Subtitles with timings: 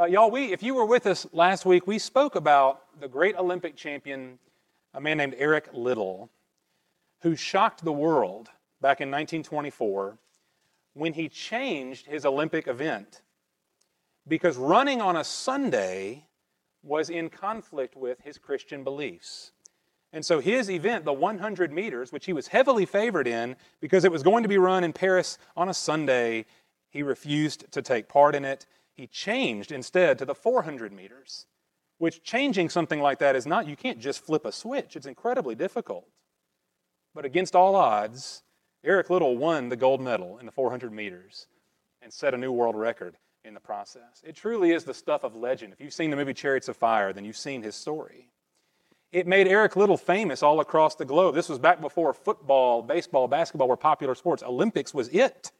[0.00, 3.36] Uh, y'all, we, if you were with us last week, we spoke about the great
[3.36, 4.38] Olympic champion,
[4.94, 6.30] a man named Eric Liddell,
[7.20, 8.48] who shocked the world
[8.80, 10.16] back in 1924
[10.94, 13.20] when he changed his Olympic event
[14.26, 16.24] because running on a Sunday
[16.82, 19.52] was in conflict with his Christian beliefs.
[20.14, 24.10] And so his event, the 100 meters, which he was heavily favored in because it
[24.10, 26.46] was going to be run in Paris on a Sunday,
[26.88, 28.64] he refused to take part in it.
[29.00, 31.46] He changed instead to the 400 meters,
[31.96, 34.94] which changing something like that is not, you can't just flip a switch.
[34.94, 36.06] It's incredibly difficult.
[37.14, 38.42] But against all odds,
[38.84, 41.46] Eric Liddell won the gold medal in the 400 meters
[42.02, 44.22] and set a new world record in the process.
[44.22, 45.72] It truly is the stuff of legend.
[45.72, 48.28] If you've seen the movie Chariots of Fire, then you've seen his story.
[49.12, 51.34] It made Eric Liddell famous all across the globe.
[51.34, 54.42] This was back before football, baseball, basketball were popular sports.
[54.42, 55.52] Olympics was it.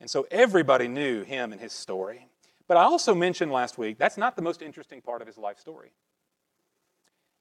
[0.00, 2.28] And so everybody knew him and his story.
[2.68, 5.58] But I also mentioned last week that's not the most interesting part of his life
[5.58, 5.92] story.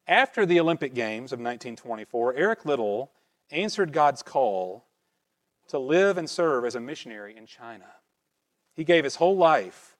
[0.07, 3.11] After the Olympic Games of 1924, Eric Liddell
[3.51, 4.85] answered God's call
[5.67, 7.85] to live and serve as a missionary in China.
[8.75, 9.97] He gave his whole life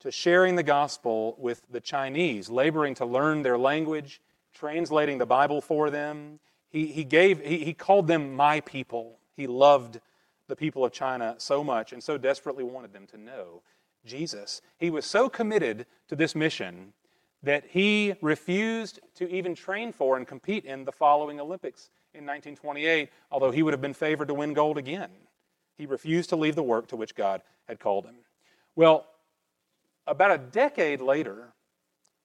[0.00, 4.20] to sharing the gospel with the Chinese, laboring to learn their language,
[4.52, 6.38] translating the Bible for them.
[6.68, 9.18] He, he, gave, he, he called them my people.
[9.36, 10.00] He loved
[10.48, 13.62] the people of China so much and so desperately wanted them to know
[14.06, 14.62] Jesus.
[14.78, 16.92] He was so committed to this mission
[17.42, 23.10] that he refused to even train for and compete in the following Olympics in 1928,
[23.30, 25.10] although he would have been favored to win gold again.
[25.76, 28.16] He refused to leave the work to which God had called him.
[28.74, 29.06] Well,
[30.06, 31.52] about a decade later,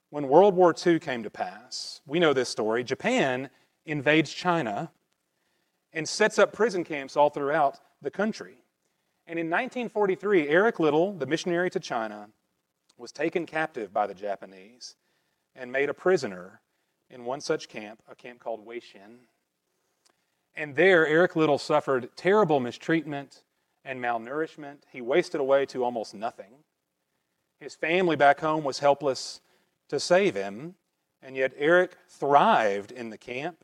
[0.09, 2.83] when World War II came to pass, we know this story.
[2.83, 3.49] Japan
[3.85, 4.91] invades China
[5.93, 8.60] and sets up prison camps all throughout the country.
[9.31, 12.27] And in 1943, Eric Liddell, the missionary to China,
[12.97, 14.97] was taken captive by the Japanese
[15.55, 16.59] and made a prisoner
[17.09, 19.19] in one such camp, a camp called Weihsien.
[20.53, 23.43] And there, Eric Liddell suffered terrible mistreatment
[23.85, 24.79] and malnourishment.
[24.91, 26.51] He wasted away to almost nothing.
[27.57, 29.39] His family back home was helpless
[29.87, 30.75] to save him,
[31.23, 33.63] and yet Eric thrived in the camp.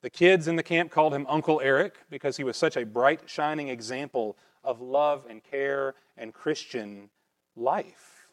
[0.00, 3.22] The kids in the camp called him Uncle Eric because he was such a bright,
[3.26, 4.36] shining example
[4.68, 7.08] of love and care and Christian
[7.56, 8.28] life.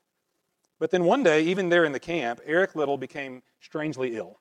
[0.78, 4.40] But then one day, even there in the camp, Eric Liddell became strangely ill.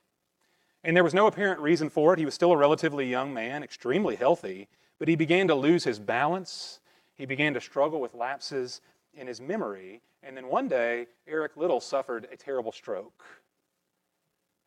[0.82, 2.19] And there was no apparent reason for it.
[2.19, 4.69] He was still a relatively young man, extremely healthy,
[4.99, 6.81] but he began to lose his balance.
[7.15, 8.81] He began to struggle with lapses
[9.15, 10.03] in his memory.
[10.25, 13.25] And then one day, Eric Liddell suffered a terrible stroke.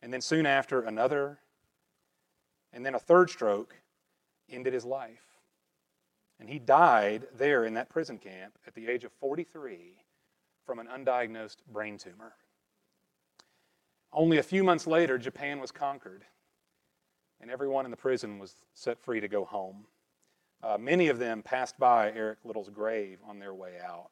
[0.02, 1.40] And then soon after, another.
[2.72, 3.76] And then a third stroke
[4.50, 5.27] ended his life.
[6.40, 9.96] And he died there in that prison camp at the age of 43
[10.66, 12.34] from an undiagnosed brain tumor.
[14.14, 16.26] Only a few months later, Japan was conquered,
[17.42, 19.86] and everyone in the prison was set free to go home.
[20.64, 24.10] Uh, many of them passed by Eric Liddell's grave on their way out,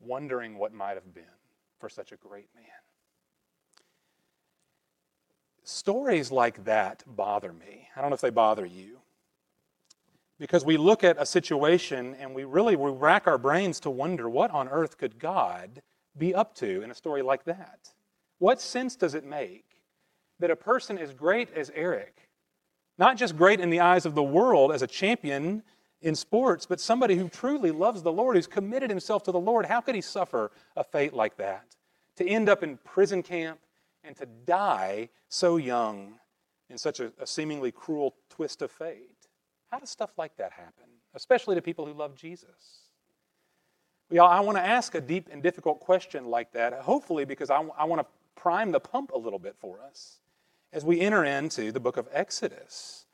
[0.00, 1.24] wondering what might have been
[1.78, 2.64] for such a great man.
[5.62, 7.88] Stories like that bother me.
[7.96, 8.98] I don't know if they bother you
[10.38, 14.28] because we look at a situation and we really we rack our brains to wonder
[14.28, 15.82] what on earth could God
[16.16, 17.90] be up to in a story like that?
[18.38, 19.64] What sense does it make
[20.40, 22.28] that a person as great as Eric,
[22.98, 25.62] not just great in the eyes of the world as a champion
[26.02, 29.66] in sports, but somebody who truly loves the Lord, who's committed himself to the Lord,
[29.66, 31.76] how could he suffer a fate like that?
[32.16, 33.60] To end up in prison camp
[34.02, 36.18] and to die so young
[36.68, 39.13] in such a, a seemingly cruel twist of fate.
[39.74, 42.82] How does stuff like that happen, especially to people who love Jesus?
[44.08, 47.60] Well, I want to ask a deep and difficult question like that, hopefully, because I,
[47.76, 48.06] I want to
[48.40, 50.20] prime the pump a little bit for us
[50.72, 53.06] as we enter into the book of Exodus.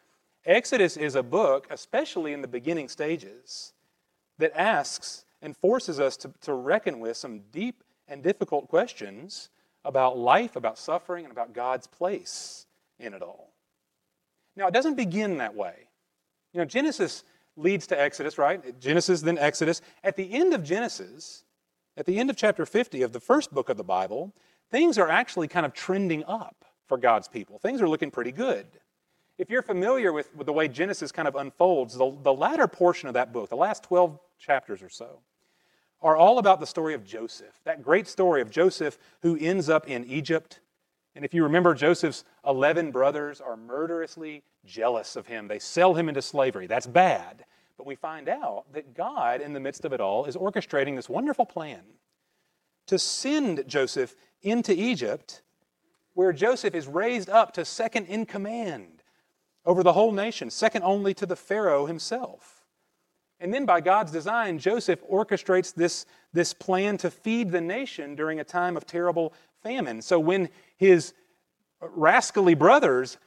[0.44, 3.72] Exodus is a book, especially in the beginning stages,
[4.36, 9.48] that asks and forces us to, to reckon with some deep and difficult questions
[9.86, 12.66] about life, about suffering, and about God's place
[12.98, 13.50] in it all.
[14.56, 15.86] Now, it doesn't begin that way.
[16.52, 17.24] You know, Genesis
[17.56, 18.78] leads to Exodus, right?
[18.80, 19.80] Genesis, then Exodus.
[20.02, 21.44] At the end of Genesis,
[21.96, 24.34] at the end of chapter 50 of the first book of the Bible,
[24.70, 27.58] things are actually kind of trending up for God's people.
[27.58, 28.66] Things are looking pretty good.
[29.38, 33.08] If you're familiar with, with the way Genesis kind of unfolds, the, the latter portion
[33.08, 35.20] of that book, the last 12 chapters or so,
[36.02, 39.88] are all about the story of Joseph, that great story of Joseph who ends up
[39.88, 40.60] in Egypt
[41.14, 45.48] and if you remember, Joseph's 11 brothers are murderously jealous of him.
[45.48, 46.66] They sell him into slavery.
[46.66, 47.44] That's bad.
[47.76, 51.08] But we find out that God, in the midst of it all, is orchestrating this
[51.08, 51.82] wonderful plan
[52.86, 55.42] to send Joseph into Egypt,
[56.14, 59.02] where Joseph is raised up to second in command
[59.64, 62.64] over the whole nation, second only to the Pharaoh himself.
[63.40, 68.38] And then, by God's design, Joseph orchestrates this, this plan to feed the nation during
[68.38, 70.02] a time of terrible famine.
[70.02, 71.14] So, when his
[71.80, 73.18] rascally brothers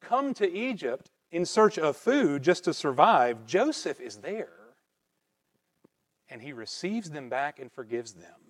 [0.00, 4.50] come to Egypt in search of food just to survive, Joseph is there.
[6.28, 8.40] And he receives them back and forgives them.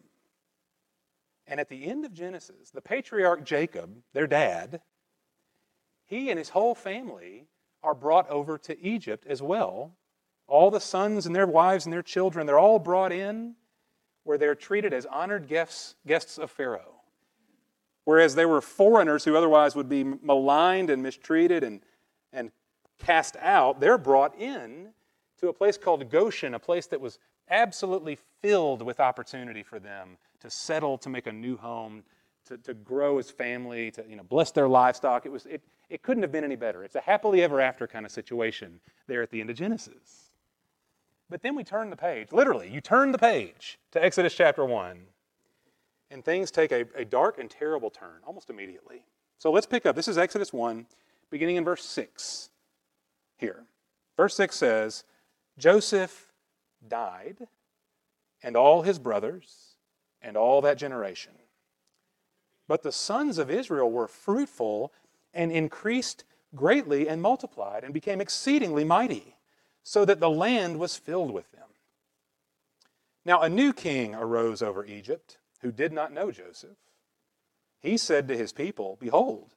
[1.46, 4.80] And at the end of Genesis, the patriarch Jacob, their dad,
[6.06, 7.46] he and his whole family
[7.82, 9.92] are brought over to Egypt as well.
[10.46, 13.54] All the sons and their wives and their children, they're all brought in
[14.24, 16.93] where they're treated as honored guests, guests of Pharaoh.
[18.04, 21.80] Whereas they were foreigners who otherwise would be maligned and mistreated and,
[22.32, 22.50] and
[22.98, 24.90] cast out, they're brought in
[25.40, 27.18] to a place called Goshen, a place that was
[27.48, 32.02] absolutely filled with opportunity for them to settle, to make a new home,
[32.46, 35.24] to, to grow as family, to you know, bless their livestock.
[35.26, 36.84] It, was, it, it couldn't have been any better.
[36.84, 40.30] It's a happily ever after kind of situation there at the end of Genesis.
[41.30, 42.32] But then we turn the page.
[42.32, 45.00] Literally, you turn the page to Exodus chapter 1,
[46.14, 49.02] and things take a, a dark and terrible turn almost immediately.
[49.38, 49.96] So let's pick up.
[49.96, 50.86] This is Exodus 1,
[51.28, 52.50] beginning in verse 6
[53.36, 53.64] here.
[54.16, 55.04] Verse 6 says,
[55.58, 56.32] Joseph
[56.86, 57.48] died,
[58.44, 59.74] and all his brothers,
[60.22, 61.32] and all that generation.
[62.68, 64.92] But the sons of Israel were fruitful
[65.34, 66.22] and increased
[66.54, 69.34] greatly and multiplied and became exceedingly mighty,
[69.82, 71.66] so that the land was filled with them.
[73.24, 76.76] Now a new king arose over Egypt who did not know Joseph.
[77.80, 79.54] He said to his people, Behold,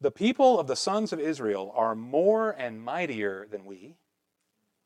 [0.00, 3.96] the people of the sons of Israel are more and mightier than we.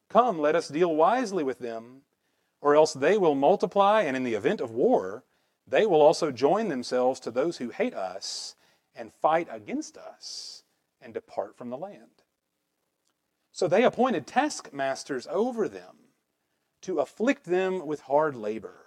[0.09, 2.01] Come, let us deal wisely with them,
[2.63, 5.25] or else they will multiply, and in the event of war,
[5.67, 8.57] they will also join themselves to those who hate us
[8.95, 10.63] and fight against us
[10.99, 12.23] and depart from the land.
[13.53, 15.97] So they appointed taskmasters over them
[16.83, 18.84] to afflict them with hard labor.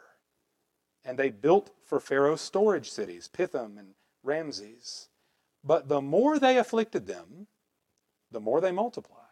[1.07, 5.07] And they built for Pharaoh storage cities, Pithom and Ramses.
[5.63, 7.47] But the more they afflicted them,
[8.29, 9.23] the more they multiplied,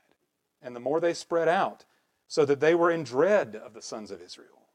[0.62, 1.84] and the more they spread out,
[2.28, 4.70] so that they were in dread of the sons of Israel.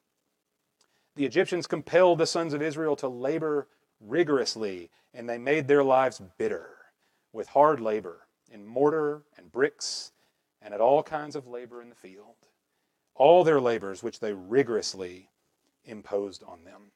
[1.16, 3.66] The Egyptians compelled the sons of Israel to labor
[3.98, 6.76] rigorously, and they made their lives bitter
[7.32, 10.12] with hard labor in mortar and bricks
[10.62, 12.36] and at all kinds of labor in the field.
[13.14, 15.30] All their labors which they rigorously
[15.84, 16.90] imposed on them.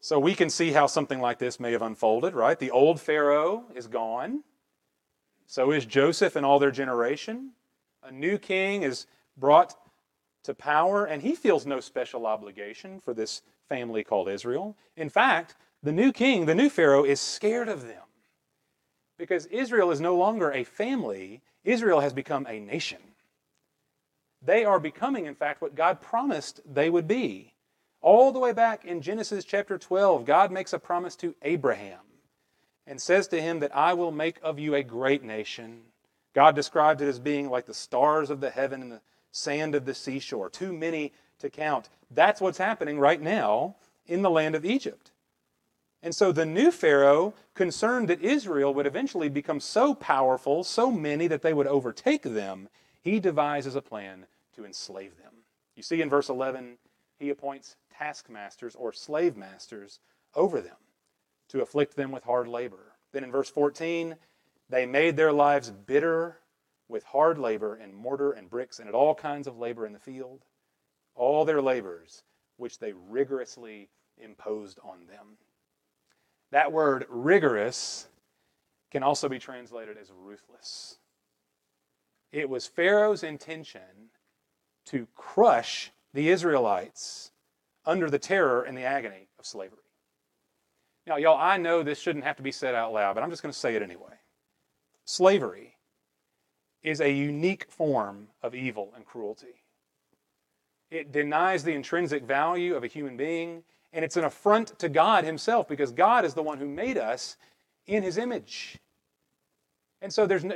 [0.00, 2.58] So we can see how something like this may have unfolded, right?
[2.58, 4.42] The old Pharaoh is gone.
[5.46, 7.52] So is Joseph and all their generation.
[8.02, 9.06] A new king is
[9.36, 9.74] brought
[10.42, 14.76] to power, and he feels no special obligation for this family called Israel.
[14.96, 18.02] In fact, the new king, the new Pharaoh, is scared of them
[19.16, 22.98] because Israel is no longer a family, Israel has become a nation.
[24.44, 27.54] They are becoming, in fact, what God promised they would be
[28.04, 32.00] all the way back in Genesis chapter 12, God makes a promise to Abraham
[32.86, 35.80] and says to him that I will make of you a great nation.
[36.34, 39.00] God described it as being like the stars of the heaven and the
[39.32, 41.88] sand of the seashore, too many to count.
[42.10, 43.76] That's what's happening right now
[44.06, 45.10] in the land of Egypt.
[46.02, 51.26] And so the new Pharaoh, concerned that Israel would eventually become so powerful, so many
[51.26, 52.68] that they would overtake them,
[53.00, 55.32] he devises a plan to enslave them.
[55.76, 56.78] You see in verse 11,
[57.18, 60.00] he appoints taskmasters or slave masters
[60.34, 60.76] over them
[61.48, 62.96] to afflict them with hard labor.
[63.12, 64.16] Then in verse 14,
[64.68, 66.38] they made their lives bitter
[66.88, 69.98] with hard labor and mortar and bricks and at all kinds of labor in the
[69.98, 70.44] field,
[71.14, 72.22] all their labors
[72.56, 75.38] which they rigorously imposed on them.
[76.50, 78.08] That word rigorous
[78.90, 80.98] can also be translated as ruthless.
[82.30, 84.10] It was Pharaoh's intention
[84.86, 87.32] to crush the Israelites
[87.86, 89.78] under the terror and the agony of slavery.
[91.06, 93.42] Now, y'all, I know this shouldn't have to be said out loud, but I'm just
[93.42, 94.14] going to say it anyway.
[95.04, 95.76] Slavery
[96.82, 99.62] is a unique form of evil and cruelty.
[100.90, 105.24] It denies the intrinsic value of a human being, and it's an affront to God
[105.24, 107.36] Himself because God is the one who made us
[107.86, 108.78] in His image.
[110.00, 110.54] And so there's no,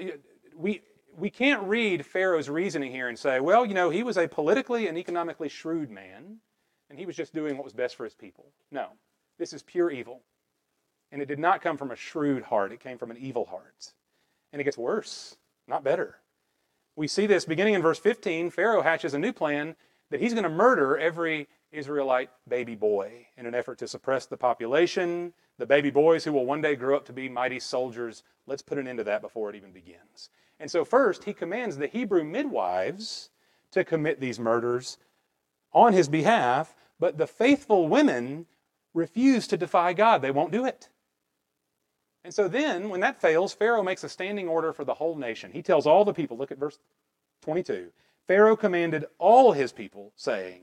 [0.57, 0.83] we,
[1.19, 4.87] we can't read Pharaoh's reasoning here and say, well, you know, he was a politically
[4.87, 6.39] and economically shrewd man
[6.91, 8.47] and he was just doing what was best for his people.
[8.71, 8.89] No,
[9.39, 10.23] this is pure evil.
[11.11, 13.93] And it did not come from a shrewd heart, it came from an evil heart.
[14.53, 16.19] And it gets worse, not better.
[16.97, 18.51] We see this beginning in verse 15.
[18.51, 19.77] Pharaoh hatches a new plan
[20.11, 24.37] that he's going to murder every Israelite baby boy in an effort to suppress the
[24.37, 28.23] population, the baby boys who will one day grow up to be mighty soldiers.
[28.47, 30.31] Let's put an end to that before it even begins.
[30.61, 33.31] And so, first, he commands the Hebrew midwives
[33.71, 34.99] to commit these murders
[35.73, 38.47] on his behalf, but the faithful women
[38.95, 40.23] refuse to defy God.
[40.23, 40.89] They won't do it.
[42.25, 45.53] And so then, when that fails, Pharaoh makes a standing order for the whole nation.
[45.53, 46.79] He tells all the people, look at verse
[47.43, 47.91] 22.
[48.27, 50.63] Pharaoh commanded all his people, saying,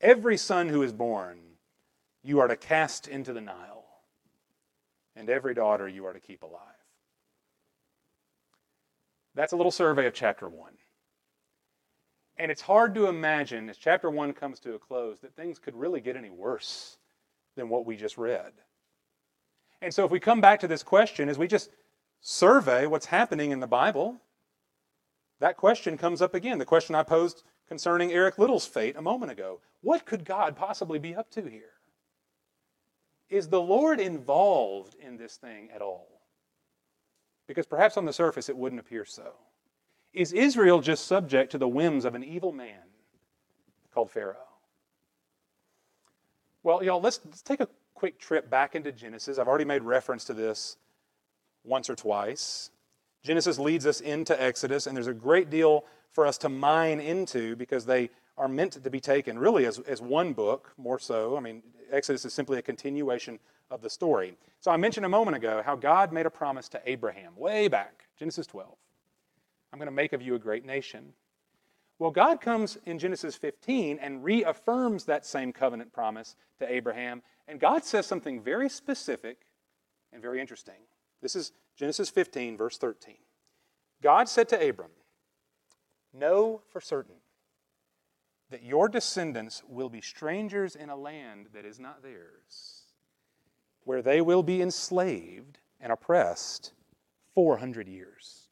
[0.00, 1.38] Every son who is born,
[2.22, 3.84] you are to cast into the Nile,
[5.16, 6.62] and every daughter you are to keep alive.
[9.34, 10.72] That's a little survey of chapter 1.
[12.36, 15.74] And it's hard to imagine, as chapter 1 comes to a close, that things could
[15.74, 16.98] really get any worse
[17.56, 18.52] than what we just read.
[19.82, 21.70] And so, if we come back to this question, as we just
[22.20, 24.20] survey what's happening in the Bible,
[25.40, 26.58] that question comes up again.
[26.58, 29.60] The question I posed concerning Eric Liddell's fate a moment ago.
[29.82, 31.72] What could God possibly be up to here?
[33.28, 36.22] Is the Lord involved in this thing at all?
[37.46, 39.32] Because perhaps on the surface it wouldn't appear so.
[40.14, 42.80] Is Israel just subject to the whims of an evil man
[43.92, 44.36] called Pharaoh?
[46.62, 49.38] Well, y'all, let's, let's take a quick trip back into Genesis.
[49.38, 50.76] I've already made reference to this
[51.64, 52.70] once or twice.
[53.22, 57.56] Genesis leads us into Exodus, and there's a great deal for us to mine into
[57.56, 61.36] because they are meant to be taken really as, as one book, more so.
[61.36, 63.38] I mean, Exodus is simply a continuation
[63.70, 64.34] of the story.
[64.60, 68.04] So I mentioned a moment ago how God made a promise to Abraham way back,
[68.18, 68.74] Genesis 12.
[69.72, 71.12] I'm going to make of you a great nation.
[71.98, 77.58] Well, God comes in Genesis 15 and reaffirms that same covenant promise to Abraham, and
[77.58, 79.38] God says something very specific
[80.12, 80.80] and very interesting.
[81.20, 83.16] This is Genesis 15, verse 13.
[84.00, 84.90] God said to Abram,
[86.18, 87.14] Know for certain
[88.50, 92.84] that your descendants will be strangers in a land that is not theirs,
[93.84, 96.72] where they will be enslaved and oppressed
[97.34, 98.48] 400 years.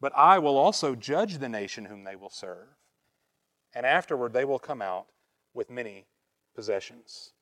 [0.00, 2.68] But I will also judge the nation whom they will serve,
[3.74, 5.06] and afterward they will come out
[5.52, 6.06] with many
[6.54, 7.32] possessions.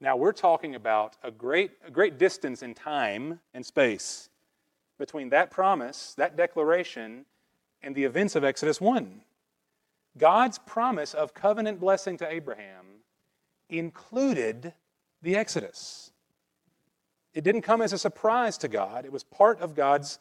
[0.00, 4.30] Now we're talking about a great, a great distance in time and space
[4.98, 7.26] between that promise, that declaration,
[7.86, 9.20] and the events of Exodus 1.
[10.18, 12.84] God's promise of covenant blessing to Abraham
[13.70, 14.72] included
[15.22, 16.10] the Exodus.
[17.32, 20.18] It didn't come as a surprise to God, it was part of God's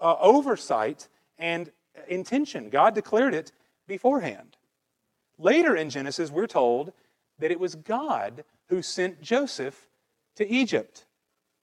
[0.00, 1.72] uh, oversight and
[2.06, 2.70] intention.
[2.70, 3.50] God declared it
[3.88, 4.56] beforehand.
[5.38, 6.92] Later in Genesis, we're told
[7.40, 9.88] that it was God who sent Joseph
[10.36, 11.04] to Egypt.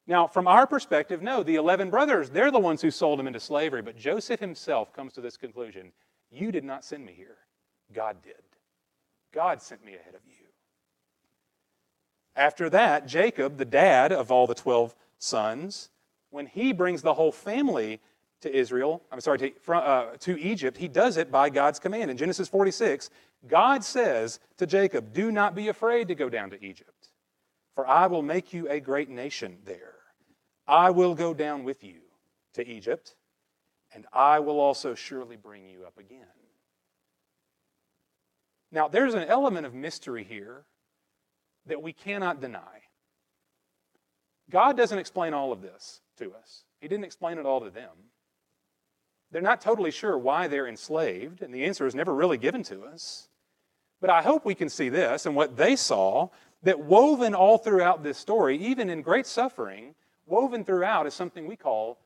[0.09, 3.39] Now, from our perspective, no, the 11 brothers, they're the ones who sold him into
[3.39, 3.83] slavery.
[3.83, 5.91] But Joseph himself comes to this conclusion
[6.31, 7.37] You did not send me here,
[7.93, 8.33] God did.
[9.31, 10.47] God sent me ahead of you.
[12.35, 15.91] After that, Jacob, the dad of all the 12 sons,
[16.31, 17.99] when he brings the whole family
[18.41, 22.09] to Israel, I'm sorry, to, uh, to Egypt, he does it by God's command.
[22.09, 23.11] In Genesis 46,
[23.47, 27.09] God says to Jacob, Do not be afraid to go down to Egypt,
[27.75, 29.98] for I will make you a great nation there.
[30.69, 32.01] I will go down with you
[32.53, 33.15] to Egypt,
[33.93, 36.27] and I will also surely bring you up again.
[38.71, 40.65] Now, there's an element of mystery here
[41.65, 42.83] that we cannot deny.
[44.51, 47.89] God doesn't explain all of this to us, He didn't explain it all to them.
[49.31, 52.83] They're not totally sure why they're enslaved, and the answer is never really given to
[52.83, 53.27] us.
[54.01, 56.29] But I hope we can see this and what they saw
[56.63, 59.93] that woven all throughout this story, even in great suffering,
[60.29, 61.97] woven throughout is something we call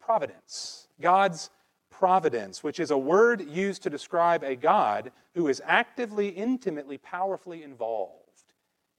[0.00, 0.88] providence.
[1.00, 1.50] God's
[1.90, 7.62] providence, which is a word used to describe a God who is actively, intimately, powerfully
[7.62, 8.54] involved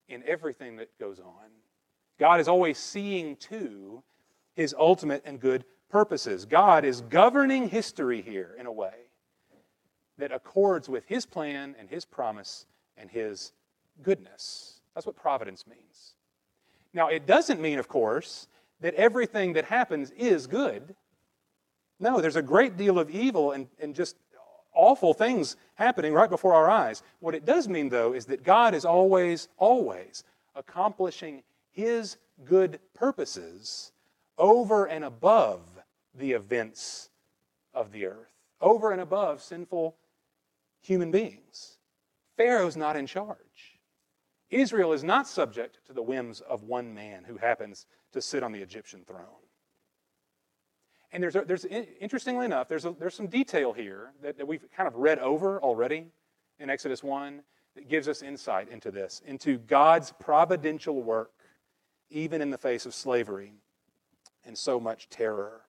[0.07, 1.49] in everything that goes on.
[2.19, 4.01] God is always seeing to
[4.55, 6.45] his ultimate and good purposes.
[6.45, 8.93] God is governing history here in a way
[10.17, 12.65] that accords with his plan and his promise
[12.97, 13.51] and his
[14.01, 14.81] goodness.
[14.95, 16.15] That's what providence means.
[16.93, 18.47] Now, it doesn't mean, of course,
[18.81, 20.95] that everything that happens is good.
[21.99, 24.15] No, there's a great deal of evil and, and just
[24.73, 27.01] awful things happening right before our eyes.
[27.19, 30.23] What it does mean, though, is that God is always, always
[30.55, 33.91] accomplishing His good purposes
[34.37, 35.61] over and above
[36.13, 37.09] the events
[37.73, 39.95] of the earth, over and above sinful
[40.81, 41.77] human beings.
[42.37, 43.79] Pharaoh's not in charge.
[44.49, 48.51] Israel is not subject to the whims of one man who happens to sit on
[48.51, 49.25] the Egyptian throne.
[51.11, 54.65] And there's, a, there's interestingly enough, there's, a, there's some detail here that, that we've
[54.75, 56.07] kind of read over already
[56.59, 57.41] in Exodus 1
[57.75, 61.31] that gives us insight into this, into God's providential work,
[62.09, 63.53] even in the face of slavery
[64.45, 65.61] and so much terror.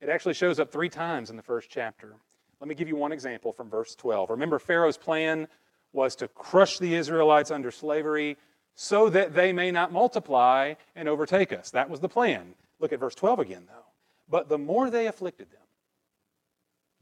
[0.00, 2.16] It actually shows up three times in the first chapter.
[2.60, 4.30] Let me give you one example from verse 12.
[4.30, 5.48] Remember, Pharaoh's plan
[5.92, 8.36] was to crush the Israelites under slavery
[8.76, 11.70] so that they may not multiply and overtake us.
[11.70, 12.54] That was the plan.
[12.78, 13.86] Look at verse 12 again, though.
[14.28, 15.62] But the more they afflicted them,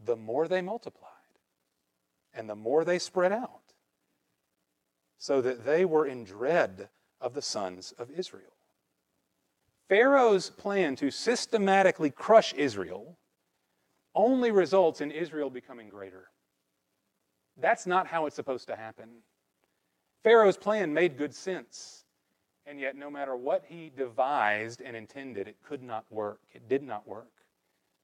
[0.05, 1.11] the more they multiplied,
[2.33, 3.73] and the more they spread out,
[5.19, 6.89] so that they were in dread
[7.21, 8.55] of the sons of Israel.
[9.89, 13.19] Pharaoh's plan to systematically crush Israel
[14.15, 16.29] only results in Israel becoming greater.
[17.57, 19.09] That's not how it's supposed to happen.
[20.25, 22.07] Pharaoh's plan made good sense,
[22.67, 26.41] and yet, no matter what he devised and intended, it could not work.
[26.55, 27.29] It did not work.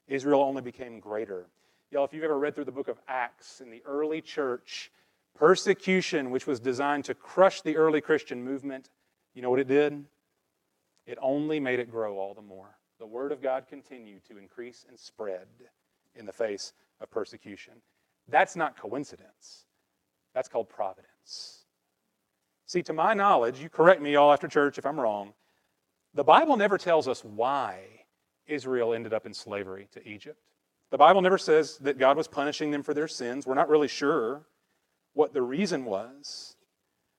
[0.06, 1.46] Israel only became greater.
[1.90, 4.92] Y'all, if you've ever read through the book of Acts in the early church,
[5.34, 8.90] persecution, which was designed to crush the early Christian movement,
[9.34, 10.04] you know what it did?
[11.06, 12.76] It only made it grow all the more.
[12.98, 15.46] The Word of God continued to increase and spread
[16.14, 17.74] in the face of persecution.
[18.28, 19.64] That's not coincidence,
[20.34, 21.59] that's called providence.
[22.70, 25.32] See, to my knowledge, you correct me all after church if I'm wrong,
[26.14, 27.80] the Bible never tells us why
[28.46, 30.38] Israel ended up in slavery to Egypt.
[30.92, 33.44] The Bible never says that God was punishing them for their sins.
[33.44, 34.46] We're not really sure
[35.14, 36.54] what the reason was.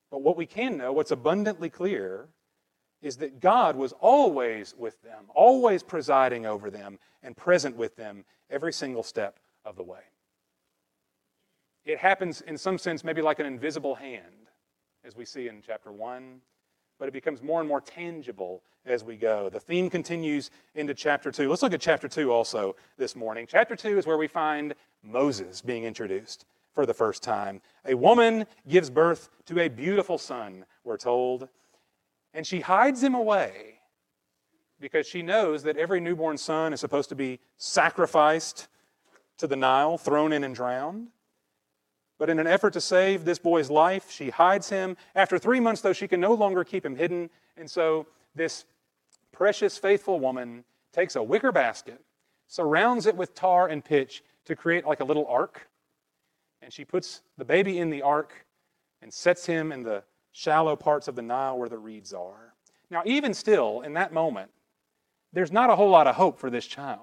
[0.09, 2.29] But what we can know, what's abundantly clear,
[3.01, 8.23] is that God was always with them, always presiding over them, and present with them
[8.49, 9.99] every single step of the way.
[11.83, 14.40] It happens in some sense, maybe like an invisible hand,
[15.05, 16.39] as we see in chapter 1,
[16.99, 19.49] but it becomes more and more tangible as we go.
[19.49, 21.49] The theme continues into chapter 2.
[21.49, 23.47] Let's look at chapter 2 also this morning.
[23.49, 27.61] Chapter 2 is where we find Moses being introduced for the first time.
[27.85, 31.49] A woman gives birth to a beautiful son, we're told,
[32.33, 33.79] and she hides him away
[34.79, 38.67] because she knows that every newborn son is supposed to be sacrificed
[39.37, 41.07] to the Nile, thrown in and drowned.
[42.21, 44.95] But in an effort to save this boy's life, she hides him.
[45.15, 47.31] After three months, though, she can no longer keep him hidden.
[47.57, 48.05] And so
[48.35, 48.65] this
[49.31, 51.99] precious, faithful woman takes a wicker basket,
[52.45, 55.67] surrounds it with tar and pitch to create like a little ark
[56.61, 58.45] and she puts the baby in the ark
[59.01, 62.53] and sets him in the shallow parts of the Nile where the reeds are.
[62.89, 64.51] Now, even still, in that moment,
[65.33, 66.99] there's not a whole lot of hope for this child.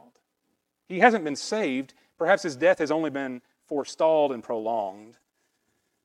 [0.87, 1.95] He hasn't been saved.
[2.19, 5.19] Perhaps his death has only been forestalled and prolonged.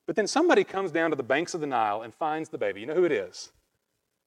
[0.05, 2.81] But then somebody comes down to the banks of the Nile and finds the baby.
[2.81, 3.51] You know who it is?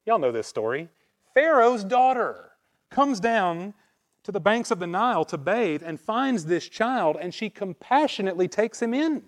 [0.07, 0.88] Y'all know this story.
[1.35, 2.53] Pharaoh's daughter
[2.90, 3.75] comes down
[4.22, 8.49] to the banks of the Nile to bathe and finds this child, and she compassionately
[8.49, 9.22] takes him in.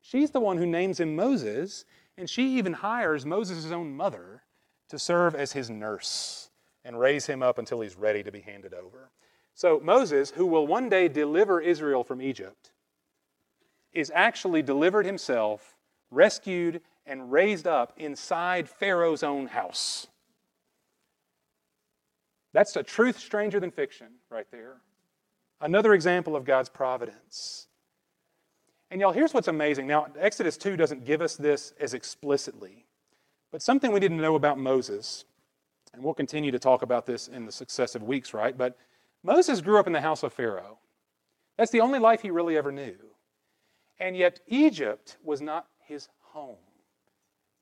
[0.00, 1.84] She's the one who names him Moses,
[2.18, 4.42] and she even hires Moses' own mother
[4.90, 6.50] to serve as his nurse
[6.84, 9.10] and raise him up until he's ready to be handed over.
[9.54, 12.72] So, Moses, who will one day deliver Israel from Egypt,
[13.92, 15.76] is actually delivered himself,
[16.10, 20.06] rescued, and raised up inside Pharaoh's own house.
[22.52, 24.76] That's a truth stranger than fiction right there.
[25.60, 27.68] Another example of God's providence.
[28.90, 29.86] And y'all, here's what's amazing.
[29.86, 32.84] Now, Exodus 2 doesn't give us this as explicitly,
[33.50, 35.24] but something we didn't know about Moses,
[35.94, 38.56] and we'll continue to talk about this in the successive weeks, right?
[38.56, 38.76] But
[39.22, 40.78] Moses grew up in the house of Pharaoh.
[41.56, 42.96] That's the only life he really ever knew.
[44.02, 46.56] And yet, Egypt was not his home.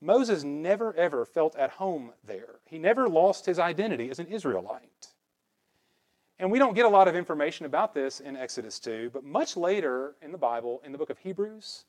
[0.01, 2.61] Moses never ever felt at home there.
[2.65, 5.09] He never lost his identity as an Israelite.
[6.39, 9.55] And we don't get a lot of information about this in Exodus 2, but much
[9.55, 11.85] later in the Bible, in the book of Hebrews,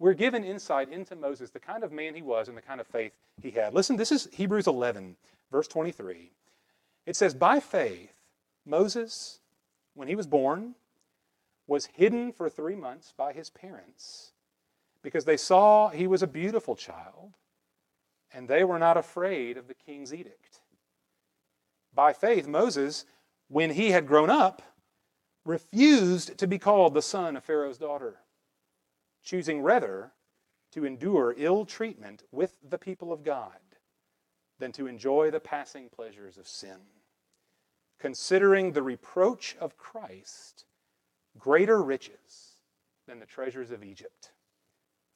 [0.00, 2.88] we're given insight into Moses, the kind of man he was and the kind of
[2.88, 3.72] faith he had.
[3.72, 5.14] Listen, this is Hebrews 11,
[5.52, 6.32] verse 23.
[7.06, 8.10] It says, By faith,
[8.64, 9.38] Moses,
[9.94, 10.74] when he was born,
[11.66, 14.32] was hidden for three months by his parents
[15.02, 17.34] because they saw he was a beautiful child
[18.32, 20.60] and they were not afraid of the king's edict.
[21.94, 23.04] By faith, Moses,
[23.48, 24.62] when he had grown up,
[25.44, 28.16] refused to be called the son of Pharaoh's daughter,
[29.22, 30.12] choosing rather
[30.72, 33.58] to endure ill treatment with the people of God
[34.58, 36.78] than to enjoy the passing pleasures of sin,
[37.98, 40.64] considering the reproach of Christ
[41.38, 42.56] greater riches
[43.06, 44.32] than the treasures of Egypt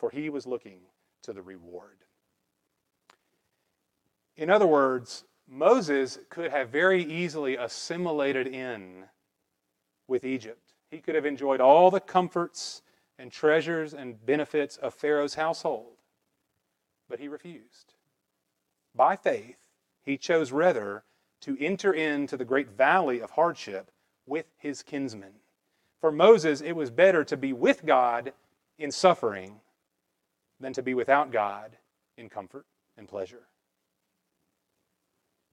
[0.01, 0.81] for he was looking
[1.23, 1.99] to the reward.
[4.35, 9.05] In other words, Moses could have very easily assimilated in
[10.09, 10.73] with Egypt.
[10.91, 12.81] He could have enjoyed all the comforts
[13.19, 15.97] and treasures and benefits of Pharaoh's household.
[17.09, 17.95] but he refused.
[18.95, 19.57] By faith,
[20.01, 21.03] he chose rather
[21.41, 23.91] to enter into the great valley of hardship
[24.27, 25.40] with his kinsmen.
[26.01, 28.33] For Moses, it was better to be with God
[28.79, 29.61] in suffering
[30.59, 31.77] than to be without God
[32.17, 32.65] in comfort
[32.97, 33.43] and pleasure.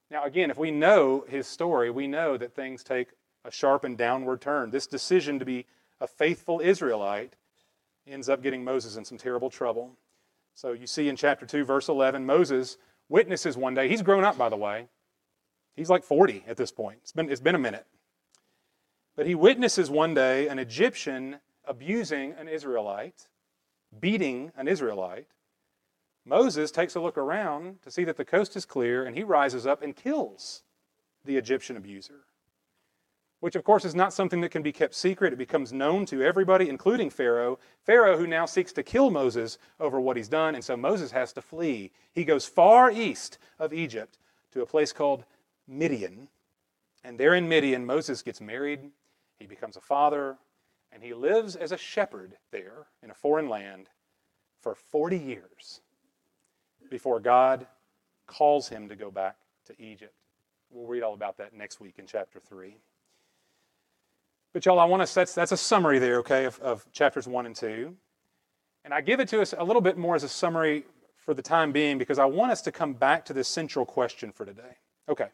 [0.10, 3.10] Now, again, if we know his story, we know that things take
[3.44, 4.72] a sharp and downward turn.
[4.72, 5.66] This decision to be
[6.00, 7.34] a faithful Israelite
[8.08, 9.92] ends up getting Moses in some terrible trouble.
[10.54, 12.78] So you see in chapter 2, verse 11, Moses
[13.10, 13.90] witnesses one day.
[13.90, 14.88] He's grown up, by the way.
[15.76, 17.00] He's like 40 at this point.
[17.04, 17.86] It's been, it's been a minute.
[19.18, 23.28] But he witnesses one day an Egyptian abusing an Israelite,
[24.00, 25.28] beating an Israelite.
[26.24, 29.68] Moses takes a look around to see that the coast is clear, and he rises
[29.68, 30.64] up and kills
[31.26, 32.28] the Egyptian abuser
[33.40, 35.34] which of course is not something that can be kept secret.
[35.34, 37.60] It becomes known to everybody, including Pharaoh.
[37.84, 41.34] Pharaoh, who now seeks to kill Moses over what he's done, and so Moses has
[41.34, 41.92] to flee.
[42.14, 44.18] He goes far east of Egypt
[44.52, 45.24] to a place called
[45.68, 46.30] Midian.
[47.04, 48.92] And there in Midian, Moses gets married,
[49.40, 50.38] he becomes a father,
[50.92, 53.90] and he lives as a shepherd there in a foreign land
[54.62, 55.82] for 40 years
[56.90, 57.68] before God
[58.26, 60.14] calls him to go back to Egypt.
[60.70, 62.78] We'll read all about that next week in chapter 3.
[64.54, 67.46] But y'all, I want to set that's a summary there, okay, of, of chapters one
[67.46, 67.96] and two.
[68.84, 70.86] And I give it to us a little bit more as a summary
[71.18, 74.32] for the time being because I want us to come back to this central question
[74.32, 74.78] for today.
[75.10, 75.28] Okay.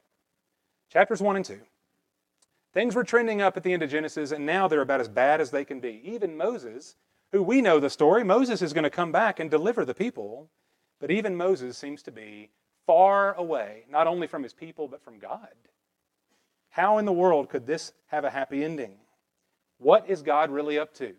[0.92, 1.60] Chapters one and two.
[2.74, 5.40] Things were trending up at the end of Genesis, and now they're about as bad
[5.40, 6.02] as they can be.
[6.04, 6.96] Even Moses,
[7.32, 10.50] who we know the story, Moses is going to come back and deliver the people,
[11.00, 12.50] but even Moses seems to be
[12.88, 15.54] far away, not only from his people, but from God.
[16.70, 18.96] How in the world could this have a happy ending?
[19.78, 21.14] What is God really up to?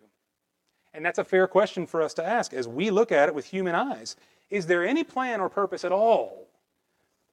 [0.93, 3.47] And that's a fair question for us to ask as we look at it with
[3.47, 4.17] human eyes.
[4.51, 6.49] Is there any plan or purpose at all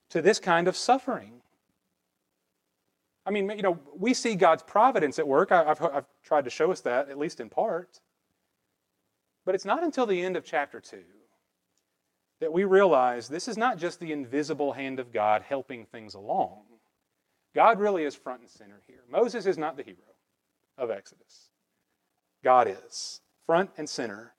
[0.10, 1.42] to this kind of suffering?
[3.26, 5.52] I mean, you know, we see God's providence at work.
[5.52, 8.00] I've, I've tried to show us that, at least in part.
[9.46, 10.98] But it's not until the end of chapter 2
[12.40, 16.64] that we realize this is not just the invisible hand of God helping things along.
[17.54, 19.04] God really is front and center here.
[19.10, 19.98] Moses is not the hero
[20.78, 21.50] of Exodus.
[22.44, 24.34] God is front and center.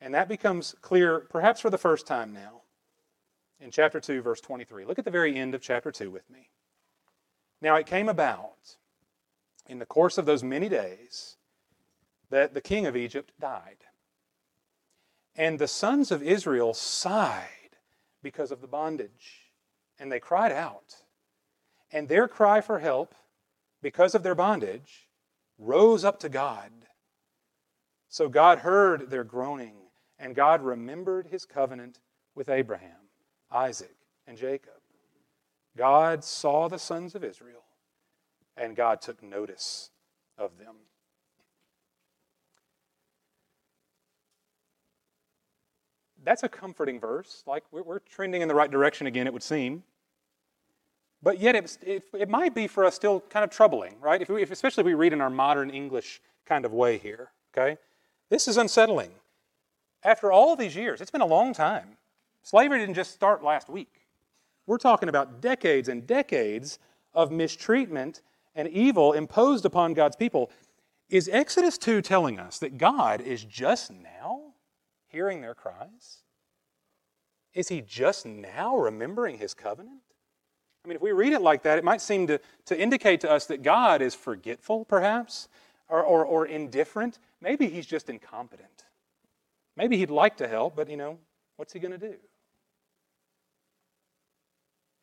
[0.00, 2.62] And that becomes clear perhaps for the first time now
[3.60, 4.84] in chapter 2, verse 23.
[4.84, 6.50] Look at the very end of chapter 2 with me.
[7.60, 8.76] Now it came about
[9.68, 11.36] in the course of those many days
[12.30, 13.84] that the king of Egypt died.
[15.36, 17.76] And the sons of Israel sighed
[18.22, 19.52] because of the bondage,
[19.98, 20.96] and they cried out.
[21.92, 23.14] And their cry for help,
[23.80, 25.08] because of their bondage,
[25.58, 26.70] rose up to God.
[28.08, 29.76] So God heard their groaning,
[30.18, 32.00] and God remembered his covenant
[32.34, 33.08] with Abraham,
[33.50, 34.77] Isaac, and Jacob.
[35.78, 37.62] God saw the sons of Israel,
[38.56, 39.90] and God took notice
[40.36, 40.74] of them.
[46.24, 47.44] That's a comforting verse.
[47.46, 49.84] Like we're trending in the right direction again, it would seem.
[51.22, 54.20] But yet, it, it, it, might be for us still kind of troubling, right?
[54.20, 57.30] If we, if, especially if we read in our modern English kind of way here,
[57.52, 57.78] okay?
[58.30, 59.10] This is unsettling.
[60.04, 61.96] After all these years, it's been a long time.
[62.42, 64.07] Slavery didn't just start last week.
[64.68, 66.78] We're talking about decades and decades
[67.14, 68.20] of mistreatment
[68.54, 70.50] and evil imposed upon God's people.
[71.08, 74.52] Is Exodus 2 telling us that God is just now
[75.06, 76.18] hearing their cries?
[77.54, 80.02] Is he just now remembering his covenant?
[80.84, 83.30] I mean, if we read it like that, it might seem to, to indicate to
[83.30, 85.48] us that God is forgetful, perhaps,
[85.88, 87.20] or, or, or indifferent.
[87.40, 88.84] Maybe he's just incompetent.
[89.78, 91.16] Maybe he'd like to help, but, you know,
[91.56, 92.16] what's he going to do?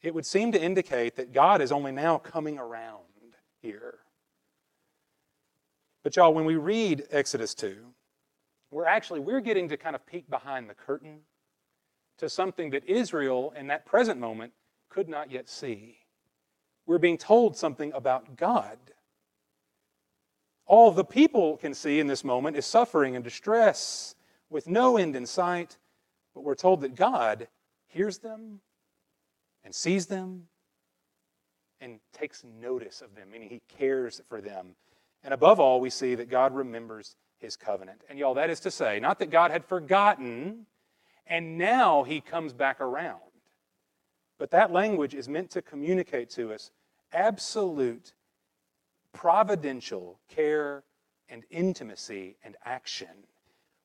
[0.06, 3.02] It would seem to indicate that God is only now coming around
[3.64, 3.96] here.
[6.04, 7.78] But y'all, when we read Exodus 2,
[8.70, 11.22] we're actually we're getting to kind of peek behind the curtain
[12.20, 14.54] to something that Israel in that present moment
[14.90, 15.98] could not yet see.
[16.86, 18.78] We're being told something about God.
[20.68, 24.14] All the people can see in this moment is suffering and distress
[24.52, 25.80] with no end in sight,
[26.36, 27.48] but we're told that God
[27.88, 28.62] hears them
[29.66, 30.44] and sees them
[31.82, 34.76] and takes notice of them, meaning he cares for them.
[35.24, 38.02] And above all, we see that God remembers his covenant.
[38.10, 40.68] And y'all, that is to say, not that God had forgotten
[41.28, 43.20] and now he comes back around.
[44.38, 46.72] But that language is meant to communicate to us
[47.12, 48.14] absolute
[49.14, 50.84] providential care
[51.30, 53.26] and intimacy and action.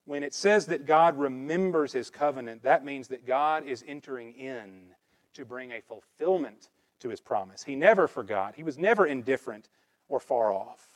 [0.05, 4.89] when it says that God remembers his covenant, that means that God is entering in
[5.35, 6.69] to bring a fulfillment
[7.01, 7.63] to his promise.
[7.63, 9.69] He never forgot, he was never indifferent
[10.09, 10.87] or far off.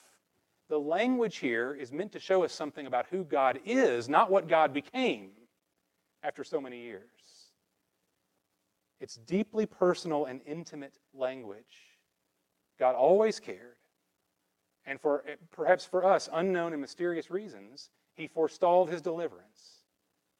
[0.69, 4.49] The language here is meant to show us something about who God is, not what
[4.49, 5.31] God became
[6.23, 7.03] after so many years.
[9.01, 11.99] It's deeply personal and intimate language.
[12.79, 13.77] God always cared.
[14.87, 19.85] And for eh, perhaps for us, unknown and mysterious reasons, he forestalled his deliverance.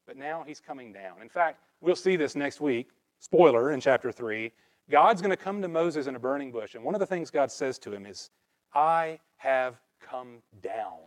[0.07, 1.21] But now he's coming down.
[1.21, 2.89] In fact, we'll see this next week.
[3.19, 4.51] Spoiler in chapter 3.
[4.89, 6.75] God's going to come to Moses in a burning bush.
[6.75, 8.29] And one of the things God says to him is,
[8.73, 10.99] I have come down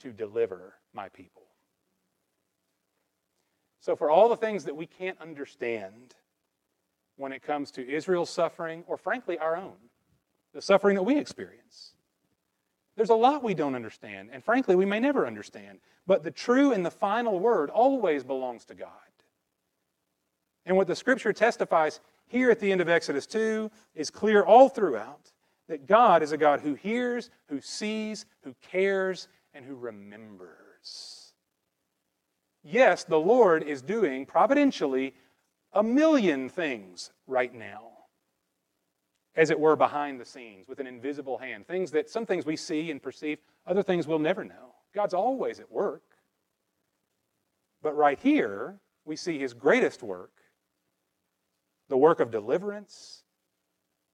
[0.00, 1.42] to deliver my people.
[3.80, 6.14] So, for all the things that we can't understand
[7.16, 9.76] when it comes to Israel's suffering, or frankly our own,
[10.52, 11.94] the suffering that we experience,
[12.96, 15.78] there's a lot we don't understand, and frankly, we may never understand.
[16.06, 18.90] But the true and the final word always belongs to God.
[20.70, 24.68] And what the scripture testifies here at the end of Exodus 2 is clear all
[24.68, 25.32] throughout
[25.66, 31.32] that God is a God who hears, who sees, who cares, and who remembers.
[32.62, 35.12] Yes, the Lord is doing providentially
[35.72, 37.88] a million things right now
[39.34, 41.66] as it were, behind the scenes with an invisible hand.
[41.66, 44.76] Things that some things we see and perceive, other things we'll never know.
[44.94, 46.04] God's always at work.
[47.82, 50.30] But right here, we see his greatest work.
[51.90, 53.24] The work of deliverance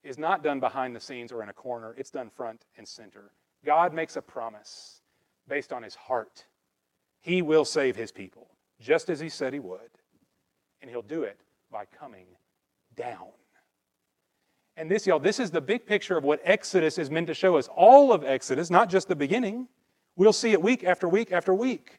[0.03, 3.31] is not done behind the scenes or in a corner, it's done front and center.
[3.67, 5.03] God makes a promise
[5.47, 6.47] based on his heart.
[7.21, 8.49] He will save his people,
[8.81, 9.91] just as he said he would.
[10.81, 11.39] And he'll do it
[11.71, 12.27] by coming
[12.97, 13.29] down.
[14.79, 17.57] And this, y'all, this is the big picture of what Exodus is meant to show
[17.59, 17.69] us.
[17.69, 19.69] All of Exodus, not just the beginning.
[20.17, 21.99] We'll see it week after week after week.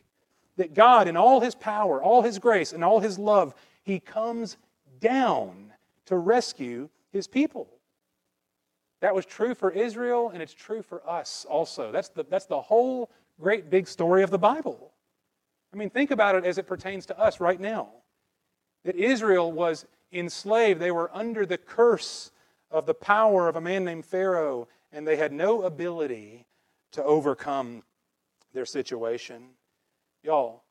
[0.55, 4.57] That God, in all his power, all his grace, and all his love, he comes
[4.99, 5.66] down
[6.07, 7.67] to rescue his people.
[9.01, 11.91] That was true for Israel, and it's true for us also.
[11.91, 14.91] That's the, that's the whole great big story of the Bible.
[15.73, 17.89] I mean, think about it as it pertains to us right now.
[18.85, 22.31] That Israel was enslaved, they were under the curse
[22.71, 26.45] of the power of a man named Pharaoh, and they had no ability
[26.93, 27.83] to overcome
[28.53, 29.43] their situation.
[30.23, 30.63] Y'all,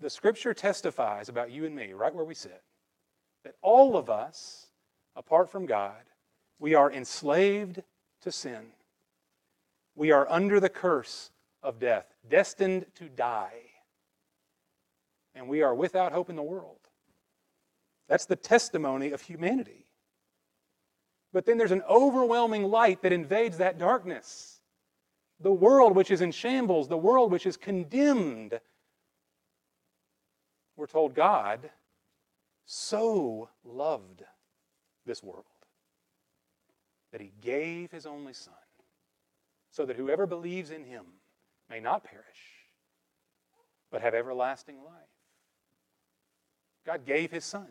[0.00, 2.62] the scripture testifies about you and me, right where we sit,
[3.44, 4.63] that all of us,
[5.16, 6.02] apart from God,
[6.58, 7.82] we are enslaved
[8.22, 8.66] to sin.
[9.94, 11.30] We are under the curse
[11.62, 13.60] of death, destined to die.
[15.34, 16.78] And we are without hope in the world.
[18.08, 19.86] That's the testimony of humanity.
[21.32, 24.60] But then there's an overwhelming light that invades that darkness.
[25.40, 28.60] The world which is in shambles, the world which is condemned.
[30.76, 31.70] We're told God
[32.66, 34.22] so loved
[35.06, 35.44] this world
[37.12, 38.54] that he gave his only Son
[39.70, 41.04] so that whoever believes in him
[41.70, 42.24] may not perish,
[43.90, 44.94] but have everlasting life.
[46.86, 47.66] God gave his Son,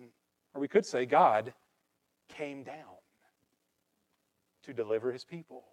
[0.54, 1.54] or we could say, God
[2.30, 2.76] came down
[4.64, 5.64] to deliver his people.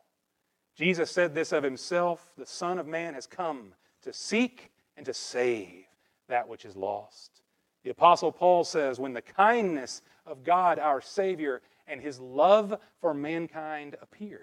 [0.76, 5.14] Jesus said this of himself the Son of Man has come to seek and to
[5.14, 5.84] save
[6.28, 7.42] that which is lost.
[7.82, 13.12] The Apostle Paul says, When the kindness of God our Savior and his love for
[13.12, 14.40] mankind appeared,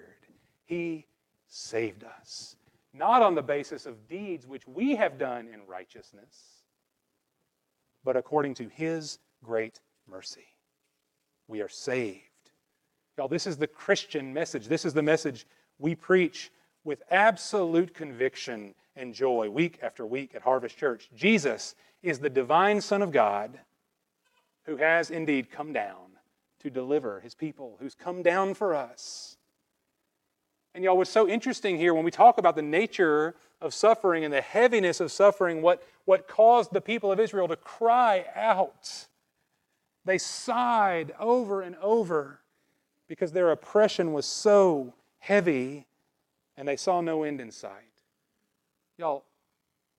[0.66, 1.08] he
[1.48, 2.56] saved us.
[2.94, 6.64] Not on the basis of deeds which we have done in righteousness,
[8.04, 10.46] but according to his great mercy.
[11.48, 12.28] We are saved
[13.18, 14.68] Y'all, this is the Christian message.
[14.68, 15.48] This is the message
[15.80, 16.52] we preach
[16.84, 21.10] with absolute conviction and joy week after week at Harvest Church.
[21.16, 21.74] Jesus
[22.04, 23.60] is the divine Son of God
[24.68, 25.96] who has indeed come down
[26.60, 29.38] to deliver his people, who's come down for us.
[30.76, 34.32] And y'all, what's so interesting here when we talk about the nature of suffering and
[34.34, 39.08] the heaviness of suffering, what, what caused the people of Israel to cry out.
[40.06, 42.42] They sighed over and over
[43.08, 45.88] because their oppression was so heavy
[46.58, 47.72] and they saw no end in sight.
[48.98, 49.24] Y'all,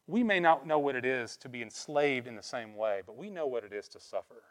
[0.07, 3.17] we may not know what it is to be enslaved in the same way, but
[3.17, 4.43] we know what it is to suffer.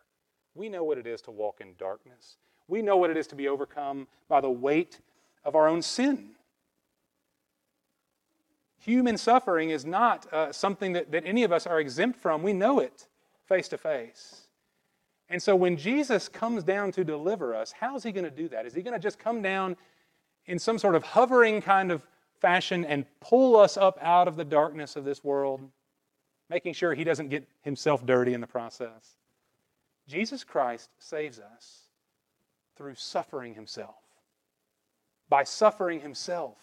[0.58, 2.38] We know what it is to walk in darkness.
[2.67, 5.00] We know what it is to be overcome by the weight
[5.46, 6.32] of our own sin.
[8.80, 12.43] Human suffering is not uh, something that, that any of us are exempt from.
[12.43, 13.08] We know it
[13.46, 14.41] face to face.
[15.30, 18.65] And so when Jesus comes down to deliver us, how's he going to do that?
[18.65, 19.78] Is he going to just come down
[20.46, 22.06] in some sort of hovering kind of
[22.39, 25.62] fashion and pull us up out of the darkness of this world?
[26.50, 29.17] making sure he doesn't get himself dirty in the process.
[30.08, 31.82] Jesus Christ saves us
[32.76, 33.96] through suffering himself.
[35.30, 36.58] By suffering himself.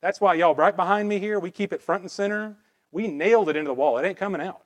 [0.00, 2.56] That's why, y'all, right behind me here, we keep it front and center.
[2.90, 3.98] We nailed it into the wall.
[3.98, 4.62] It ain't coming out.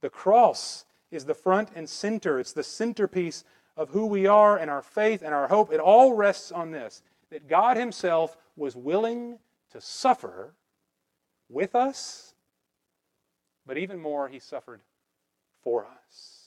[0.00, 3.44] The cross is the front and center, it's the centerpiece
[3.76, 5.72] of who we are and our faith and our hope.
[5.72, 9.38] It all rests on this that God Himself was willing
[9.72, 10.54] to suffer
[11.48, 12.34] with us,
[13.66, 14.80] but even more, He suffered
[15.62, 16.39] for us.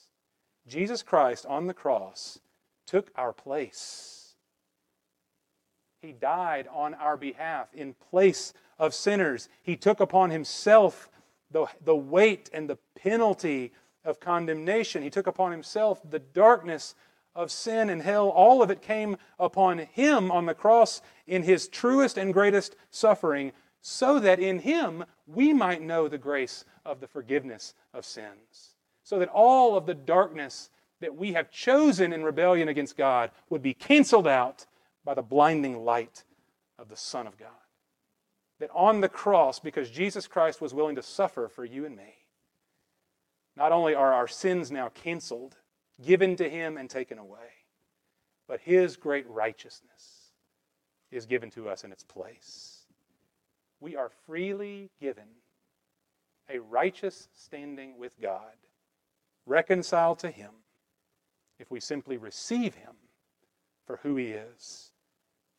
[0.66, 2.38] Jesus Christ on the cross
[2.86, 4.34] took our place.
[6.00, 9.48] He died on our behalf in place of sinners.
[9.62, 11.08] He took upon himself
[11.50, 13.72] the, the weight and the penalty
[14.04, 15.02] of condemnation.
[15.02, 16.94] He took upon himself the darkness
[17.34, 18.28] of sin and hell.
[18.28, 23.52] All of it came upon him on the cross in his truest and greatest suffering,
[23.80, 28.73] so that in him we might know the grace of the forgiveness of sins.
[29.04, 33.62] So that all of the darkness that we have chosen in rebellion against God would
[33.62, 34.66] be canceled out
[35.04, 36.24] by the blinding light
[36.78, 37.48] of the Son of God.
[38.60, 42.14] That on the cross, because Jesus Christ was willing to suffer for you and me,
[43.56, 45.56] not only are our sins now canceled,
[46.02, 47.52] given to him, and taken away,
[48.48, 50.32] but his great righteousness
[51.10, 52.86] is given to us in its place.
[53.80, 55.28] We are freely given
[56.48, 58.54] a righteous standing with God,
[59.46, 60.50] reconciled to him,
[61.58, 62.94] if we simply receive him
[63.86, 64.90] for who he is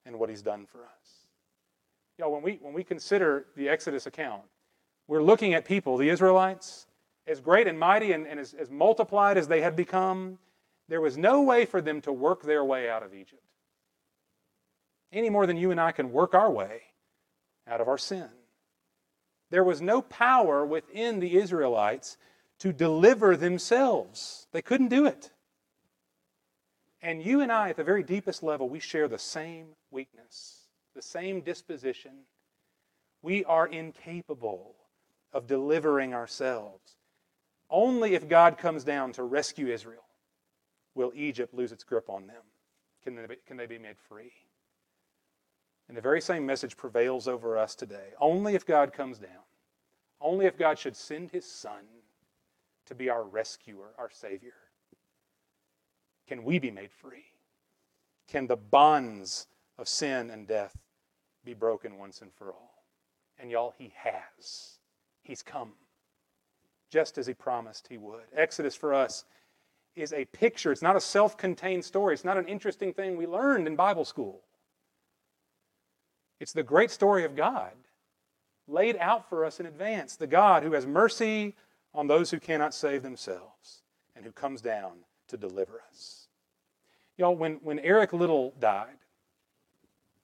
[0.06, 1.28] and what he's done for us.
[2.17, 4.43] Y'all, when we, when we consider the Exodus account,
[5.08, 6.88] we're looking at people, the Israelites,
[7.28, 10.38] as great and mighty and, and as, as multiplied as they had become,
[10.88, 13.41] there was no way for them to work their way out of Egypt.
[15.12, 16.82] Any more than you and I can work our way
[17.67, 18.28] out of our sin.
[19.52, 22.17] There was no power within the Israelites
[22.65, 24.47] to deliver themselves.
[24.51, 25.30] They couldn't do it.
[26.99, 30.62] And you and I, at the very deepest level, we share the same weakness,
[30.95, 32.23] the same disposition.
[33.21, 34.73] We are incapable
[35.32, 36.95] of delivering ourselves.
[37.69, 40.06] Only if God comes down to rescue Israel
[40.95, 42.41] will Egypt lose its grip on them.
[43.04, 44.32] Can they be, can they be made free?
[45.88, 48.13] And the very same message prevails over us today.
[48.19, 49.45] Only if God comes down,
[50.19, 51.84] only if God should send his Son
[52.86, 54.54] to be our rescuer, our Savior,
[56.28, 57.26] can we be made free.
[58.28, 60.76] Can the bonds of sin and death
[61.43, 62.84] be broken once and for all?
[63.38, 64.80] And y'all, he has.
[65.21, 65.74] He's come
[66.89, 68.24] just as he promised he would.
[68.36, 69.26] Exodus for us
[69.95, 70.71] is a picture.
[70.71, 72.13] It's not a self contained story.
[72.13, 74.41] It's not an interesting thing we learned in Bible school.
[76.39, 77.71] It's the great story of God
[78.67, 80.15] laid out for us in advance.
[80.15, 81.56] The God who has mercy
[81.96, 83.82] on those who cannot save themselves
[84.16, 86.28] and who comes down to deliver us.
[87.18, 88.98] Y'all, when, when Eric Liddell died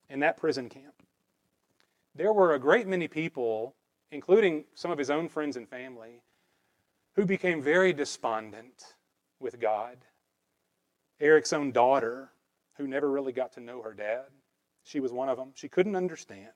[0.09, 0.93] in that prison camp,
[2.13, 3.73] there were a great many people,
[4.11, 6.21] including some of his own friends and family,
[7.15, 8.95] who became very despondent
[9.39, 9.97] with God.
[11.19, 12.31] Eric's own daughter,
[12.77, 14.25] who never really got to know her dad,
[14.83, 15.51] she was one of them.
[15.53, 16.49] She couldn't understand.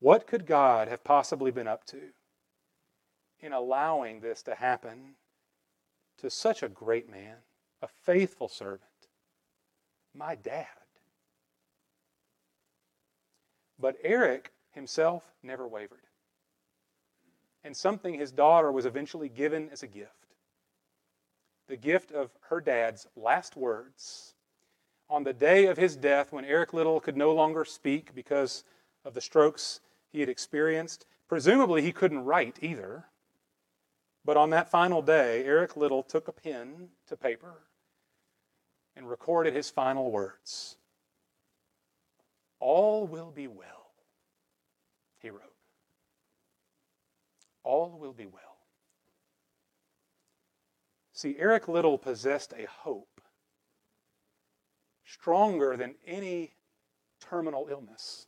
[0.00, 2.00] What could God have possibly been up to
[3.42, 5.16] in allowing this to happen
[6.18, 7.36] to such a great man,
[7.82, 8.82] a faithful servant,
[10.14, 10.66] my dad?
[13.78, 15.98] But Eric himself never wavered
[17.64, 20.22] and something his daughter was eventually given as a gift
[21.68, 24.34] the gift of her dad's last words
[25.08, 28.64] on the day of his death when Eric Liddell could no longer speak because
[29.04, 31.06] of the strokes he had experienced.
[31.28, 33.06] Presumably, he couldn't write either.
[34.24, 37.54] But on that final day, Eric Liddell took a pen to paper
[38.94, 40.76] and recorded his final words
[42.60, 43.90] All will be well,
[45.20, 45.52] he wrote
[47.64, 48.42] all will be well.
[51.12, 53.20] See, Eric Liddell possessed a hope
[55.04, 56.52] stronger than any
[57.20, 58.26] terminal illness.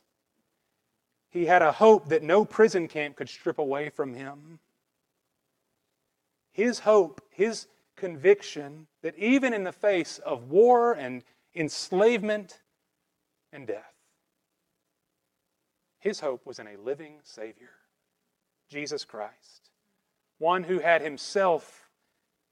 [1.29, 4.59] He had a hope that no prison camp could strip away from him.
[6.55, 11.21] His hope, his conviction that even in the face of war and
[11.53, 12.61] enslavement
[13.51, 13.93] and death,
[15.99, 17.71] his hope was in a living Savior.
[18.69, 19.69] Jesus Christ,
[20.37, 21.89] one who had himself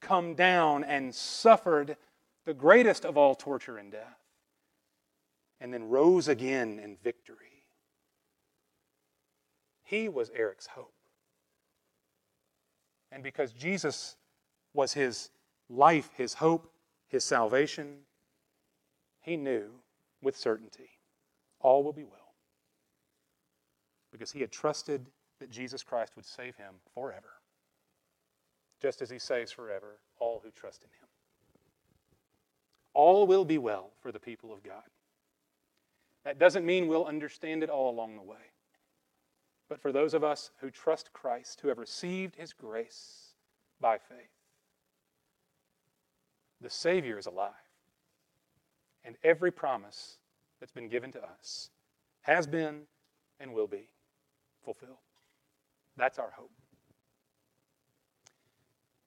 [0.02, 1.96] come down and suffered
[2.44, 4.20] the greatest of all torture and death,
[5.62, 7.64] and then rose again in victory.
[9.82, 10.94] He was Eric's hope.
[13.14, 14.18] And because Jesus
[14.74, 15.30] was his
[15.70, 16.72] life, his hope,
[17.08, 17.98] his salvation,
[19.22, 19.70] he knew
[20.22, 20.90] with certainty
[21.60, 22.34] all will be well.
[24.12, 25.06] Because he had trusted
[25.40, 27.40] that Jesus Christ would save him forever,
[28.82, 31.08] just as he saves forever all who trust in him.
[32.94, 34.84] All will be well for the people of God.
[36.26, 38.53] That doesn't mean we'll understand it all along the way.
[39.74, 43.34] But for those of us who trust Christ, who have received his grace
[43.82, 44.30] by faith,
[46.62, 47.54] the Savior is alive.
[49.04, 50.20] And every promise
[50.60, 51.72] that's been given to us
[52.22, 52.82] has been
[53.40, 53.90] and will be
[54.64, 55.00] fulfilled.
[55.98, 56.52] That's our hope.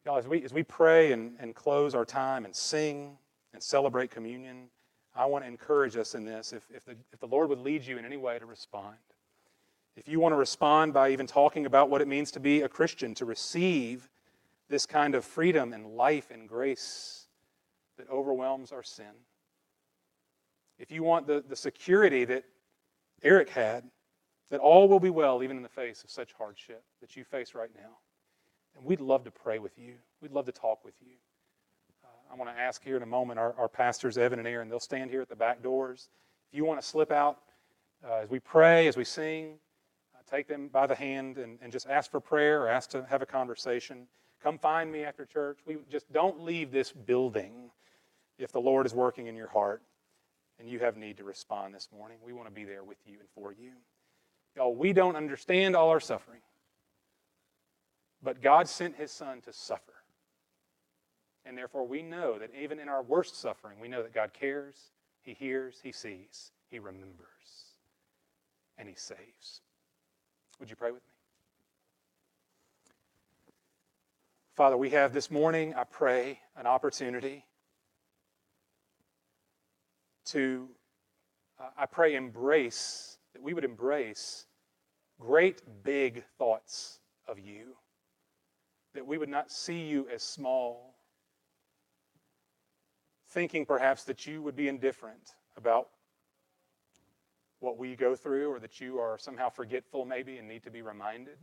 [0.04, 3.16] Y'all, as we, as we pray and, and close our time and sing
[3.54, 4.66] and celebrate communion,
[5.14, 6.52] I want to encourage us in this.
[6.52, 8.96] If, if, the, if the Lord would lead you in any way to respond,
[9.97, 12.68] if you want to respond by even talking about what it means to be a
[12.68, 14.09] Christian, to receive
[14.68, 17.26] this kind of freedom and life and grace
[17.97, 19.12] that overwhelms our sin,
[20.78, 22.44] if you want the, the security that
[23.22, 23.84] Eric had,
[24.51, 27.55] that all will be well even in the face of such hardship that you face
[27.55, 27.97] right now.
[28.76, 29.94] And we'd love to pray with you.
[30.20, 31.14] We'd love to talk with you.
[32.05, 34.68] Uh, I want to ask here in a moment our, our pastors, Evan and Aaron,
[34.68, 36.11] they'll stand here at the back doors.
[36.51, 37.38] If you want to slip out
[38.07, 39.59] uh, as we pray, as we sing,
[40.31, 43.22] take them by the hand and, and just ask for prayer or ask to have
[43.22, 44.07] a conversation.
[44.43, 45.59] Come find me after church.
[45.66, 47.70] We just don't leave this building
[48.39, 49.83] if the Lord is working in your heart
[50.59, 52.18] and you have need to respond this morning.
[52.24, 53.72] We want to be there with you and for you.
[54.55, 56.41] Y'all, we don't understand all our suffering,
[58.22, 59.93] but God sent his son to suffer.
[61.45, 64.77] And therefore, we know that even in our worst suffering, we know that God cares,
[65.22, 67.77] he hears, he sees, he remembers,
[68.79, 69.61] and he saves.
[70.59, 71.12] Would you pray with me?
[74.54, 77.44] Father, we have this morning, I pray, an opportunity
[80.26, 80.68] to,
[81.61, 84.46] uh, I pray, embrace, that we would embrace
[85.20, 87.76] great big thoughts of you,
[88.94, 90.94] that we would not see you as small,
[93.28, 95.88] thinking perhaps that you would be indifferent about
[97.66, 100.82] what we go through or that you are somehow forgetful maybe and need to be
[100.82, 101.36] reminded.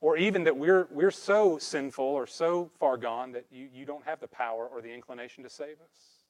[0.00, 4.04] Or even that we're, we're so sinful or so far gone that you, you don't
[4.06, 6.24] have the power or the inclination to save us.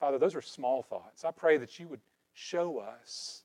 [0.00, 1.26] Father, those are small thoughts.
[1.26, 2.00] I pray that you would
[2.32, 3.42] show us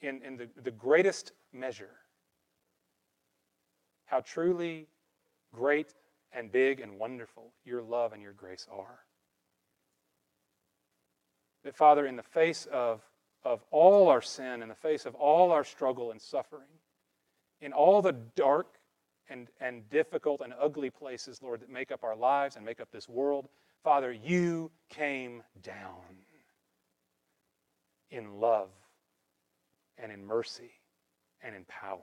[0.00, 1.90] in, in the, the greatest measure
[4.06, 4.86] how truly
[5.52, 5.94] great
[6.32, 9.00] and big and wonderful your love and your grace are.
[11.64, 13.02] That, Father, in the face of,
[13.44, 16.68] of all our sin, in the face of all our struggle and suffering,
[17.60, 18.78] in all the dark
[19.28, 22.90] and, and difficult and ugly places, Lord, that make up our lives and make up
[22.90, 23.48] this world,
[23.82, 26.00] Father, you came down
[28.10, 28.68] in love
[29.98, 30.72] and in mercy
[31.42, 32.00] and in power.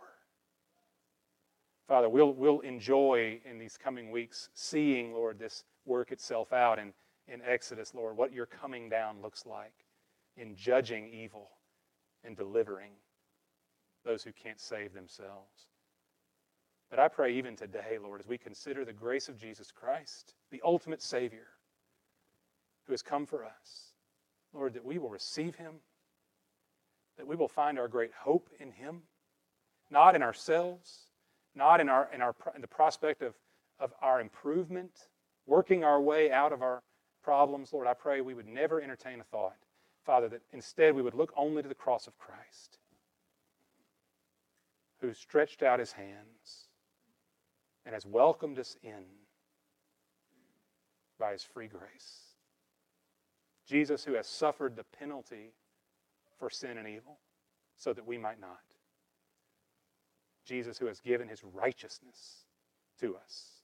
[1.88, 6.94] Father, we'll, we'll enjoy in these coming weeks seeing, Lord, this work itself out in,
[7.32, 9.86] in Exodus, Lord, what your coming down looks like
[10.38, 11.50] in judging evil
[12.24, 12.92] and delivering
[14.06, 15.68] those who can't save themselves.
[16.90, 20.62] But I pray even today, Lord, as we consider the grace of Jesus Christ, the
[20.64, 21.48] ultimate Savior
[22.86, 23.94] who has come for us,
[24.54, 25.76] Lord, that we will receive him,
[27.18, 29.04] that we will find our great hope in him,
[29.92, 31.10] not in ourselves,
[31.54, 33.36] not in, our, in, our, in the prospect of,
[33.80, 35.10] of our improvement,
[35.46, 36.82] working our way out of our
[37.24, 37.74] problems.
[37.74, 39.58] Lord, I pray we would never entertain a thought,
[40.06, 42.80] Father, that instead we would look only to the cross of Christ,
[45.02, 46.68] who stretched out his hands
[47.86, 49.04] and has welcomed us in
[51.18, 52.36] by his free grace.
[53.68, 55.54] Jesus, who has suffered the penalty
[56.40, 57.20] for sin and evil
[57.76, 58.60] so that we might not.
[60.46, 62.46] Jesus, who has given his righteousness
[63.00, 63.62] to us,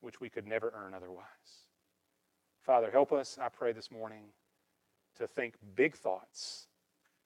[0.00, 1.63] which we could never earn otherwise.
[2.64, 4.24] Father, help us, I pray this morning,
[5.18, 6.68] to think big thoughts,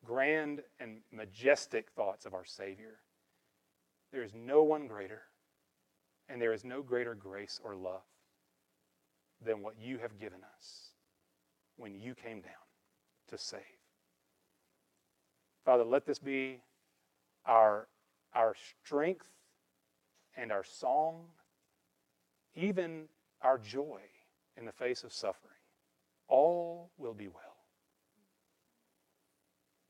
[0.04, 2.98] grand and majestic thoughts of our Savior.
[4.10, 5.22] There is no one greater
[6.28, 8.02] and there is no greater grace or love
[9.44, 10.90] than what you have given us
[11.76, 12.52] when you came down
[13.28, 13.60] to save.
[15.64, 16.60] Father, let this be
[17.46, 17.86] our,
[18.34, 19.28] our strength
[20.36, 21.26] and our song,
[22.56, 23.04] even
[23.40, 24.00] our joy
[24.58, 25.54] in the face of suffering.
[26.28, 27.58] All will be well.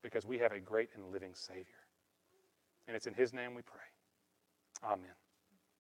[0.03, 1.65] because we have a great and living Savior.
[2.87, 3.81] And it's in His name we pray.
[4.85, 5.15] Amen.